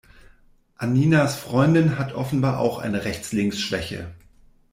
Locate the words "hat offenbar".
1.99-2.57